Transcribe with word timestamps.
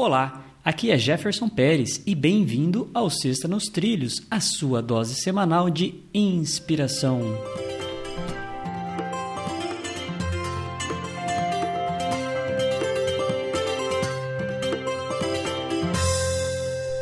Olá, 0.00 0.44
aqui 0.64 0.92
é 0.92 0.96
Jefferson 0.96 1.48
Pérez 1.48 2.00
e 2.06 2.14
bem-vindo 2.14 2.88
ao 2.94 3.10
Sexta 3.10 3.48
nos 3.48 3.64
Trilhos, 3.64 4.24
a 4.30 4.38
sua 4.38 4.80
dose 4.80 5.16
semanal 5.16 5.68
de 5.68 5.92
inspiração. 6.14 7.20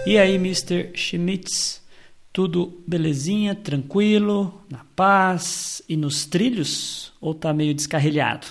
E 0.07 0.17
aí, 0.17 0.37
Mr. 0.37 0.93
Schmitz? 0.95 1.83
Tudo 2.33 2.83
belezinha, 2.89 3.55
tranquilo, 3.55 4.65
na 4.71 4.87
paz 4.97 5.83
e 5.87 5.99
nos 5.99 6.25
trilhos? 6.25 7.13
Ou 7.21 7.35
tá 7.35 7.53
meio 7.53 7.75
descarrilhado? 7.75 8.47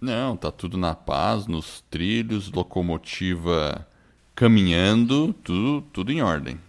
Não, 0.00 0.36
tá 0.36 0.50
tudo 0.50 0.76
na 0.76 0.94
paz, 0.94 1.46
nos 1.46 1.82
trilhos, 1.90 2.52
locomotiva 2.52 3.86
caminhando, 4.34 5.32
tudo, 5.42 5.80
tudo 5.92 6.12
em 6.12 6.20
ordem. 6.22 6.60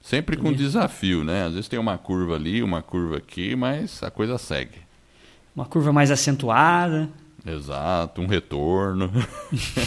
Sempre 0.00 0.36
com 0.36 0.52
desafio, 0.52 1.24
né? 1.24 1.44
Às 1.44 1.52
vezes 1.52 1.68
tem 1.68 1.78
uma 1.78 1.98
curva 1.98 2.36
ali, 2.36 2.62
uma 2.62 2.80
curva 2.80 3.18
aqui, 3.18 3.56
mas 3.56 4.02
a 4.02 4.10
coisa 4.10 4.38
segue. 4.38 4.78
Uma 5.54 5.66
curva 5.66 5.92
mais 5.92 6.10
acentuada. 6.10 7.10
Exato, 7.44 8.20
um 8.20 8.26
retorno. 8.26 9.10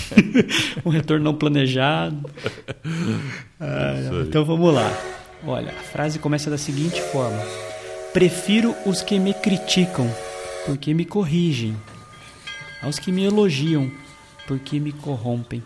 um 0.85 0.89
retorno 0.89 1.23
não 1.23 1.33
planejado. 1.33 2.29
Ah, 3.63 4.23
então 4.27 4.43
vamos 4.43 4.73
lá. 4.73 4.91
Olha, 5.45 5.69
a 5.69 5.83
frase 5.83 6.17
começa 6.17 6.49
da 6.49 6.57
seguinte 6.57 6.99
forma: 6.99 7.37
Prefiro 8.11 8.73
os 8.87 9.03
que 9.03 9.19
me 9.19 9.35
criticam, 9.35 10.09
porque 10.65 10.95
me 10.95 11.05
corrigem 11.05 11.77
aos 12.81 12.99
que 12.99 13.11
me 13.11 13.23
elogiam, 13.23 13.91
porque 14.47 14.79
me 14.79 14.91
corrompem. 14.91 15.63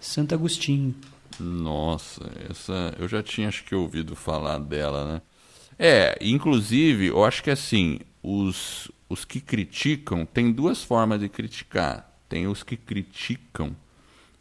Santo 0.00 0.34
Agostinho. 0.34 0.94
Nossa, 1.38 2.30
essa 2.50 2.94
eu 2.98 3.08
já 3.08 3.22
tinha 3.22 3.48
acho 3.48 3.64
que 3.64 3.74
ouvido 3.74 4.16
falar 4.16 4.58
dela, 4.58 5.14
né? 5.14 5.22
É, 5.78 6.18
inclusive, 6.20 7.06
eu 7.06 7.24
acho 7.24 7.42
que 7.42 7.50
assim, 7.50 8.00
os, 8.22 8.90
os 9.08 9.24
que 9.24 9.40
criticam, 9.40 10.26
tem 10.26 10.50
duas 10.50 10.82
formas 10.82 11.20
de 11.20 11.28
criticar. 11.28 12.06
Tem 12.28 12.46
os 12.46 12.62
que 12.62 12.76
criticam, 12.76 13.74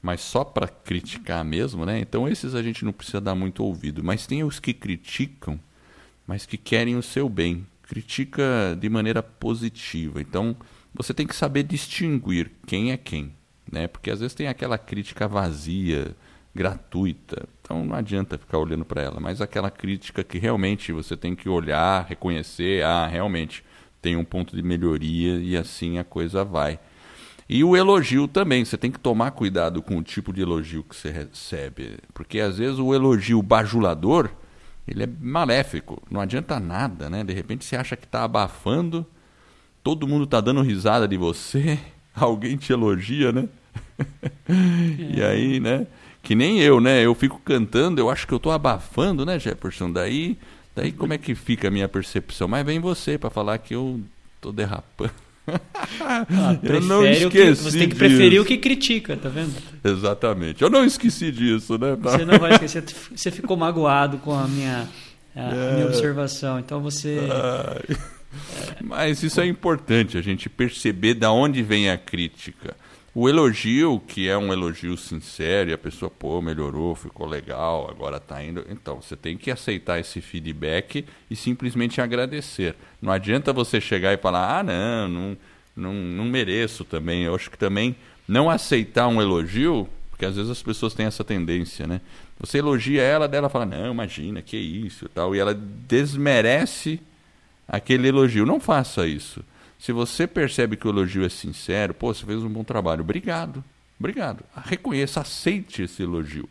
mas 0.01 0.21
só 0.21 0.43
para 0.43 0.67
criticar 0.67 1.45
mesmo, 1.45 1.85
né? 1.85 1.99
Então 1.99 2.27
esses 2.27 2.55
a 2.55 2.63
gente 2.63 2.83
não 2.83 2.91
precisa 2.91 3.21
dar 3.21 3.35
muito 3.35 3.63
ouvido. 3.63 4.03
Mas 4.03 4.25
tem 4.27 4.43
os 4.43 4.59
que 4.59 4.73
criticam, 4.73 5.59
mas 6.25 6.45
que 6.45 6.57
querem 6.57 6.97
o 6.97 7.03
seu 7.03 7.29
bem. 7.29 7.65
Critica 7.83 8.75
de 8.77 8.89
maneira 8.89 9.23
positiva. 9.23 10.19
Então, 10.19 10.55
você 10.97 11.13
tem 11.13 11.27
que 11.27 11.35
saber 11.35 11.63
distinguir 11.63 12.51
quem 12.65 12.91
é 12.91 12.97
quem, 12.97 13.31
né? 13.71 13.87
Porque 13.87 14.09
às 14.09 14.19
vezes 14.19 14.33
tem 14.33 14.47
aquela 14.47 14.77
crítica 14.77 15.27
vazia, 15.27 16.15
gratuita, 16.55 17.47
então 17.61 17.85
não 17.85 17.95
adianta 17.95 18.37
ficar 18.37 18.57
olhando 18.57 18.83
para 18.83 19.03
ela, 19.03 19.19
mas 19.19 19.39
aquela 19.39 19.69
crítica 19.69 20.23
que 20.23 20.39
realmente 20.39 20.91
você 20.91 21.15
tem 21.15 21.35
que 21.35 21.47
olhar, 21.47 22.05
reconhecer, 22.07 22.83
ah, 22.83 23.05
realmente 23.05 23.63
tem 24.01 24.15
um 24.15 24.25
ponto 24.25 24.55
de 24.55 24.63
melhoria 24.63 25.35
e 25.35 25.55
assim 25.55 25.99
a 25.99 26.03
coisa 26.03 26.43
vai. 26.43 26.79
E 27.47 27.63
o 27.63 27.77
elogio 27.77 28.27
também, 28.27 28.65
você 28.65 28.77
tem 28.77 28.91
que 28.91 28.99
tomar 28.99 29.31
cuidado 29.31 29.81
com 29.81 29.97
o 29.97 30.03
tipo 30.03 30.33
de 30.33 30.41
elogio 30.41 30.83
que 30.83 30.95
você 30.95 31.11
recebe, 31.11 31.99
porque 32.13 32.39
às 32.39 32.57
vezes 32.57 32.79
o 32.79 32.93
elogio 32.93 33.41
bajulador, 33.41 34.31
ele 34.87 35.03
é 35.03 35.09
maléfico, 35.21 36.01
não 36.09 36.19
adianta 36.19 36.59
nada, 36.59 37.09
né? 37.09 37.23
De 37.23 37.33
repente 37.33 37.63
você 37.63 37.75
acha 37.75 37.95
que 37.95 38.05
está 38.05 38.23
abafando, 38.23 39.05
todo 39.87 40.05
mundo 40.05 40.27
tá 40.27 40.41
dando 40.41 40.61
risada 40.61 41.07
de 41.07 41.15
você, 41.15 41.79
alguém 42.13 42.57
te 42.57 42.73
elogia, 42.73 43.31
né? 43.31 43.47
É. 44.49 45.17
E 45.17 45.21
aí, 45.23 45.59
né? 45.59 45.87
Que 46.23 46.33
nem 46.33 46.61
eu, 46.61 46.79
né? 46.79 47.03
Eu 47.03 47.13
fico 47.13 47.41
cantando, 47.43 47.99
eu 47.99 48.09
acho 48.09 48.25
que 48.25 48.33
eu 48.33 48.39
tô 48.39 48.51
abafando, 48.51 49.25
né, 49.25 49.37
Jefferson? 49.37 49.91
Daí, 49.91 50.37
daí 50.73 50.91
como 50.91 51.13
é 51.13 51.17
que 51.17 51.35
fica 51.35 51.67
a 51.67 51.71
minha 51.71 51.89
percepção? 51.89 52.47
Mas 52.47 52.65
vem 52.65 52.79
você 52.79 53.17
para 53.17 53.29
falar 53.29 53.57
que 53.57 53.75
eu 53.75 53.99
tô 54.39 54.53
derrapando. 54.53 55.11
Ah, 55.99 56.57
eu 56.63 56.81
não 56.81 57.05
esqueci. 57.05 57.63
você 57.63 57.79
tem 57.79 57.89
que 57.89 57.95
preferir 57.95 58.31
disso. 58.31 58.43
o 58.43 58.45
que 58.45 58.57
critica, 58.57 59.17
tá 59.17 59.27
vendo? 59.27 59.53
Exatamente. 59.83 60.61
Eu 60.61 60.69
não 60.69 60.85
esqueci 60.85 61.31
disso, 61.31 61.77
né? 61.77 61.97
Você 61.99 62.23
não 62.23 62.39
vai 62.39 62.53
esquecer. 62.53 62.83
Você 63.13 63.31
ficou 63.31 63.57
magoado 63.57 64.17
com 64.19 64.33
a 64.33 64.47
minha, 64.47 64.87
a, 65.35 65.41
é. 65.41 65.73
minha 65.73 65.85
observação. 65.87 66.59
Então 66.59 66.79
você. 66.81 67.19
Ai. 67.29 68.16
Mas 68.87 69.21
isso 69.21 69.41
é 69.41 69.45
importante, 69.45 70.17
a 70.17 70.21
gente 70.21 70.47
perceber 70.47 71.13
da 71.13 71.29
onde 71.29 71.61
vem 71.61 71.89
a 71.89 71.97
crítica. 71.97 72.73
O 73.13 73.27
elogio, 73.27 73.99
que 74.07 74.29
é 74.29 74.37
um 74.37 74.53
elogio 74.53 74.95
sincero, 74.95 75.69
e 75.69 75.73
a 75.73 75.77
pessoa, 75.77 76.09
pô, 76.09 76.41
melhorou, 76.41 76.95
ficou 76.95 77.27
legal, 77.27 77.89
agora 77.89 78.15
está 78.15 78.41
indo. 78.41 78.63
Então, 78.69 79.01
você 79.01 79.15
tem 79.15 79.35
que 79.35 79.51
aceitar 79.51 79.99
esse 79.99 80.21
feedback 80.21 81.03
e 81.29 81.35
simplesmente 81.35 81.99
agradecer. 81.99 82.75
Não 83.01 83.11
adianta 83.11 83.51
você 83.51 83.81
chegar 83.81 84.13
e 84.13 84.17
falar, 84.17 84.59
ah, 84.59 84.63
não, 84.63 85.07
não, 85.09 85.37
não, 85.75 85.93
não 85.93 86.25
mereço 86.25 86.85
também. 86.85 87.23
Eu 87.23 87.35
acho 87.35 87.51
que 87.51 87.57
também 87.57 87.95
não 88.25 88.49
aceitar 88.49 89.07
um 89.07 89.21
elogio, 89.21 89.89
porque 90.11 90.25
às 90.25 90.35
vezes 90.35 90.51
as 90.51 90.63
pessoas 90.63 90.93
têm 90.93 91.07
essa 91.07 91.23
tendência, 91.23 91.85
né? 91.85 91.99
Você 92.39 92.59
elogia 92.59 93.01
ela, 93.01 93.27
dela 93.27 93.49
fala, 93.49 93.65
não, 93.65 93.91
imagina, 93.91 94.41
que 94.41 94.55
isso 94.55 95.05
e 95.05 95.09
tal, 95.09 95.35
e 95.35 95.39
ela 95.39 95.53
desmerece 95.55 97.01
aquele 97.67 98.07
elogio. 98.07 98.45
Não 98.45 98.59
faça 98.59 99.07
isso. 99.07 99.43
Se 99.77 99.91
você 99.91 100.25
percebe 100.25 100.75
que 100.75 100.87
o 100.87 100.89
elogio 100.89 101.25
é 101.25 101.29
sincero, 101.29 101.93
pô, 101.93 102.13
você 102.13 102.25
fez 102.25 102.43
um 102.43 102.49
bom 102.49 102.63
trabalho, 102.63 103.01
obrigado. 103.01 103.63
Obrigado. 103.99 104.43
Reconheça, 104.55 105.21
aceite 105.21 105.83
esse 105.83 106.03
elogio. 106.03 106.47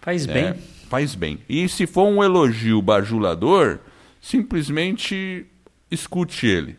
Faz 0.00 0.26
é, 0.26 0.32
bem. 0.32 0.62
Faz 0.88 1.14
bem. 1.14 1.38
E 1.48 1.68
se 1.68 1.86
for 1.86 2.06
um 2.08 2.22
elogio 2.22 2.80
bajulador, 2.82 3.78
simplesmente 4.20 5.46
escute 5.90 6.46
ele. 6.46 6.76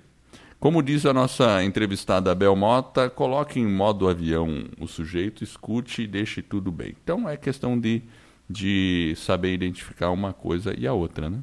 Como 0.60 0.84
diz 0.84 1.06
a 1.06 1.14
nossa 1.14 1.64
entrevistada 1.64 2.36
Bel 2.36 2.56
Mota, 2.56 3.10
coloque 3.10 3.60
em 3.60 3.66
modo 3.66 4.08
avião 4.08 4.66
o 4.80 4.88
sujeito, 4.88 5.44
escute 5.44 6.04
e 6.04 6.08
deixe 6.08 6.42
tudo 6.42 6.72
bem. 6.72 6.96
Então 7.04 7.28
é 7.28 7.36
questão 7.36 7.80
de, 7.80 8.04
de 8.48 9.14
saber 9.18 9.54
identificar 9.54 10.12
uma 10.12 10.34
coisa 10.34 10.76
e 10.78 10.86
a 10.86 10.94
outra, 10.94 11.30
né? 11.30 11.40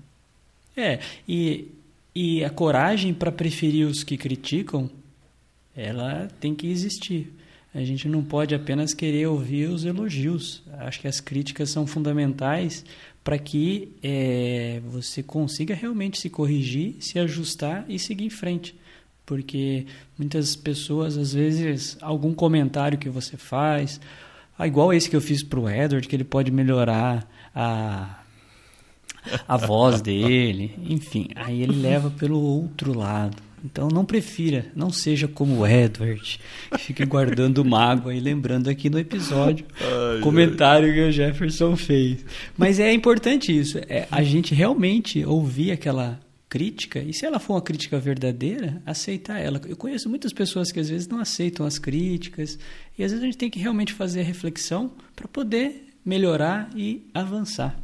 É, 0.76 1.00
e 1.26 1.72
e 2.14 2.44
a 2.44 2.50
coragem 2.50 3.14
para 3.14 3.30
preferir 3.30 3.86
os 3.86 4.02
que 4.02 4.16
criticam, 4.16 4.90
ela 5.76 6.28
tem 6.40 6.54
que 6.54 6.66
existir. 6.66 7.32
A 7.74 7.84
gente 7.84 8.08
não 8.08 8.24
pode 8.24 8.54
apenas 8.54 8.94
querer 8.94 9.26
ouvir 9.26 9.68
os 9.68 9.84
elogios. 9.84 10.62
Acho 10.78 11.00
que 11.00 11.06
as 11.06 11.20
críticas 11.20 11.70
são 11.70 11.86
fundamentais 11.86 12.84
para 13.22 13.38
que 13.38 13.92
é, 14.02 14.80
você 14.88 15.22
consiga 15.22 15.74
realmente 15.74 16.18
se 16.18 16.30
corrigir, 16.30 16.96
se 16.98 17.18
ajustar 17.18 17.84
e 17.88 17.98
seguir 17.98 18.24
em 18.24 18.30
frente. 18.30 18.74
Porque 19.26 19.84
muitas 20.18 20.56
pessoas, 20.56 21.18
às 21.18 21.34
vezes, 21.34 21.98
algum 22.00 22.32
comentário 22.32 22.98
que 22.98 23.10
você 23.10 23.36
faz, 23.36 24.00
ah, 24.58 24.66
igual 24.66 24.92
esse 24.92 25.08
que 25.08 25.14
eu 25.14 25.20
fiz 25.20 25.42
para 25.42 25.60
o 25.60 25.68
Edward, 25.68 26.08
que 26.08 26.16
ele 26.16 26.24
pode 26.24 26.50
melhorar 26.50 27.30
a 27.54 28.22
a 29.46 29.56
voz 29.56 30.00
dele, 30.00 30.74
enfim. 30.88 31.28
Aí 31.34 31.62
ele 31.62 31.80
leva 31.80 32.10
pelo 32.10 32.40
outro 32.40 32.96
lado. 32.96 33.48
Então 33.64 33.88
não 33.88 34.04
prefira, 34.04 34.66
não 34.74 34.90
seja 34.90 35.26
como 35.26 35.58
o 35.58 35.66
Edward, 35.66 36.40
que 36.70 36.78
fica 36.78 37.04
guardando 37.04 37.64
mágoa 37.64 38.14
e 38.14 38.20
lembrando 38.20 38.70
aqui 38.70 38.88
no 38.88 38.98
episódio 38.98 39.66
ai, 39.80 40.20
comentário 40.20 40.88
ai. 40.88 40.94
que 40.94 41.00
o 41.00 41.12
Jefferson 41.12 41.76
fez. 41.76 42.24
Mas 42.56 42.78
é 42.78 42.92
importante 42.92 43.56
isso, 43.56 43.78
é 43.88 44.06
a 44.10 44.22
gente 44.22 44.54
realmente 44.54 45.24
ouvir 45.24 45.72
aquela 45.72 46.20
crítica 46.48 47.00
e 47.00 47.12
se 47.12 47.26
ela 47.26 47.38
for 47.38 47.54
uma 47.54 47.62
crítica 47.62 47.98
verdadeira, 47.98 48.80
aceitar 48.86 49.38
ela. 49.38 49.60
Eu 49.66 49.76
conheço 49.76 50.08
muitas 50.08 50.32
pessoas 50.32 50.72
que 50.72 50.80
às 50.80 50.88
vezes 50.88 51.08
não 51.08 51.20
aceitam 51.20 51.66
as 51.66 51.78
críticas 51.78 52.58
e 52.96 53.04
às 53.04 53.10
vezes 53.10 53.22
a 53.22 53.26
gente 53.26 53.38
tem 53.38 53.50
que 53.50 53.58
realmente 53.58 53.92
fazer 53.92 54.20
a 54.20 54.24
reflexão 54.24 54.92
para 55.14 55.28
poder 55.28 55.88
melhorar 56.04 56.70
e 56.74 57.02
avançar. 57.12 57.78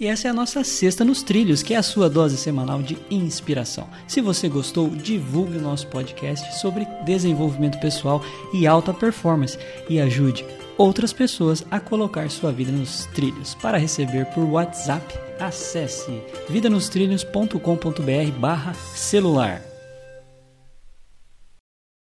E 0.00 0.06
essa 0.06 0.28
é 0.28 0.30
a 0.30 0.34
nossa 0.34 0.64
Sexta 0.64 1.04
nos 1.04 1.22
Trilhos, 1.22 1.62
que 1.62 1.74
é 1.74 1.76
a 1.76 1.82
sua 1.82 2.08
dose 2.08 2.38
semanal 2.38 2.82
de 2.82 2.96
inspiração. 3.10 3.86
Se 4.08 4.22
você 4.22 4.48
gostou, 4.48 4.88
divulgue 4.88 5.58
o 5.58 5.60
nosso 5.60 5.86
podcast 5.88 6.58
sobre 6.58 6.86
desenvolvimento 7.04 7.78
pessoal 7.78 8.24
e 8.54 8.66
alta 8.66 8.94
performance 8.94 9.58
e 9.90 10.00
ajude 10.00 10.42
outras 10.78 11.12
pessoas 11.12 11.62
a 11.70 11.78
colocar 11.78 12.30
sua 12.30 12.50
vida 12.50 12.72
nos 12.72 13.04
trilhos. 13.14 13.54
Para 13.56 13.76
receber 13.76 14.24
por 14.32 14.44
WhatsApp, 14.44 15.04
acesse 15.38 16.22
vidanostrilhos.com.br 16.48 18.38
barra 18.38 18.72
celular. 18.94 19.69